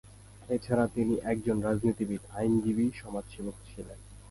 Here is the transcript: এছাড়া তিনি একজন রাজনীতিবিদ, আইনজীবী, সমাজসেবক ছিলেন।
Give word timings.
এছাড়া 0.49 0.85
তিনি 0.87 1.13
একজন 1.23 1.57
রাজনীতিবিদ, 1.61 2.21
আইনজীবী, 2.31 2.85
সমাজসেবক 3.01 3.55
ছিলেন। 3.67 3.99